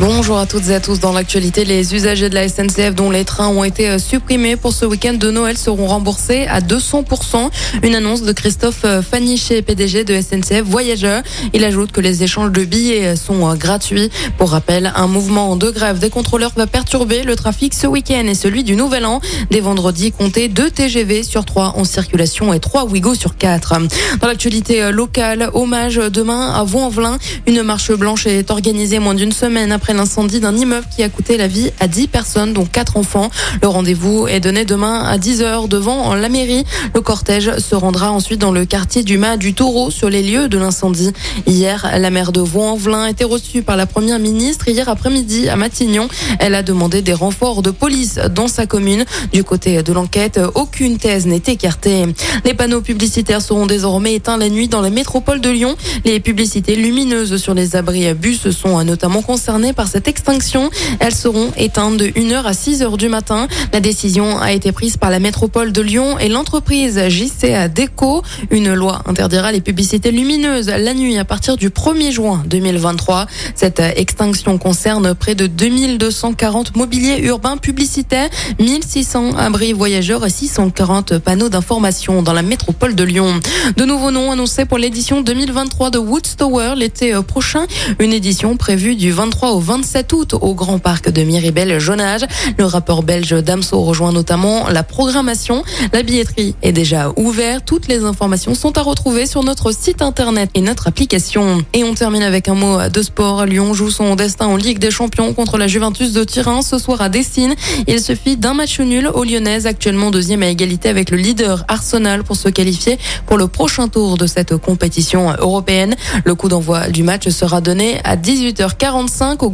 [0.00, 0.98] Bonjour à toutes et à tous.
[0.98, 4.72] Dans l'actualité, les usagers de la SNCF dont les trains ont été euh, supprimés pour
[4.72, 7.48] ce week-end de Noël seront remboursés à 200%.
[7.84, 11.22] Une annonce de Christophe euh, Faniché, PDG de SNCF Voyageurs.
[11.52, 14.10] Il ajoute que les échanges de billets euh, sont gratuits.
[14.36, 18.34] Pour rappel, un mouvement de grève des contrôleurs va perturber le trafic ce week-end et
[18.34, 19.20] celui du Nouvel An.
[19.52, 23.74] Dès vendredi, comptez 2 TGV sur 3 en circulation et 3 Ouigo sur 4.
[24.20, 27.18] Dans l'actualité locale, hommage demain à Vaux-en-Velin.
[27.46, 31.36] Une marche blanche est organisée moins d'une semaine après l'incendie d'un immeuble qui a coûté
[31.36, 33.30] la vie à 10 personnes, dont 4 enfants.
[33.60, 36.64] Le rendez-vous est donné demain à 10h devant la mairie.
[36.94, 40.48] Le cortège se rendra ensuite dans le quartier du Mas du Taureau sur les lieux
[40.48, 41.12] de l'incendie.
[41.46, 46.08] Hier, la maire de Vaux-en-Velin été reçue par la première ministre hier après-midi à Matignon.
[46.38, 49.04] Elle a demandé des renforts de police dans sa commune.
[49.32, 52.06] Du côté de l'enquête, aucune thèse n'est écartée.
[52.44, 55.76] Les panneaux publicitaires seront désormais éteints la nuit dans la métropole de Lyon.
[56.04, 60.70] Les publicités lumineuses sur les abris à bus sont notamment concernées par cette extinction.
[61.00, 63.48] Elles seront éteintes de 1h à 6h du matin.
[63.72, 68.22] La décision a été prise par la métropole de Lyon et l'entreprise JCA Déco.
[68.50, 73.26] Une loi interdira les publicités lumineuses la nuit à partir du 1er juin 2023.
[73.54, 81.48] Cette extinction concerne près de 2240 mobiliers urbains publicitaires, 1600 abris voyageurs et 640 panneaux
[81.48, 83.40] d'information dans la métropole de Lyon.
[83.76, 87.66] De nouveaux noms annoncés pour l'édition 2023 de Woodstower l'été prochain.
[87.98, 92.26] Une édition prévue du 23 au 27 août au Grand Parc de Miribel-Jonage.
[92.58, 95.64] Le rapport belge Damso rejoint notamment la programmation.
[95.92, 97.64] La billetterie est déjà ouverte.
[97.64, 101.64] Toutes les informations sont à retrouver sur notre site internet et notre application.
[101.72, 103.46] Et on termine avec un mot de sport.
[103.46, 107.00] Lyon joue son destin en Ligue des Champions contre la Juventus de Turin ce soir
[107.00, 107.54] à Dessine.
[107.86, 112.22] Il suffit d'un match nul aux Lyonnaises, actuellement deuxième à égalité avec le leader Arsenal
[112.22, 115.96] pour se qualifier pour le prochain tour de cette compétition européenne.
[116.26, 119.53] Le coup d'envoi du match sera donné à 18h45 au